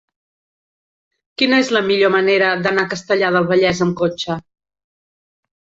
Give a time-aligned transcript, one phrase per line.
[1.41, 4.41] Quina és la millor manera d'anar a Castellar del Vallès amb cotxe?